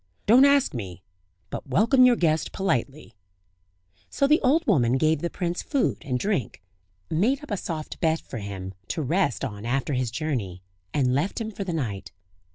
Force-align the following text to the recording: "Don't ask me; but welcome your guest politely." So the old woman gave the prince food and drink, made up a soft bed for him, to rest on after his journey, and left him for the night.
"Don't 0.25 0.45
ask 0.45 0.73
me; 0.73 1.03
but 1.51 1.67
welcome 1.67 2.05
your 2.05 2.15
guest 2.15 2.51
politely." 2.51 3.13
So 4.09 4.25
the 4.25 4.41
old 4.41 4.65
woman 4.65 4.97
gave 4.97 5.19
the 5.21 5.29
prince 5.29 5.61
food 5.61 5.99
and 6.03 6.17
drink, 6.17 6.63
made 7.11 7.43
up 7.43 7.51
a 7.51 7.55
soft 7.57 7.99
bed 8.01 8.19
for 8.19 8.39
him, 8.39 8.73
to 8.87 9.03
rest 9.03 9.45
on 9.45 9.63
after 9.63 9.93
his 9.93 10.09
journey, 10.09 10.63
and 10.91 11.13
left 11.13 11.39
him 11.39 11.51
for 11.51 11.63
the 11.63 11.71
night. 11.73 12.11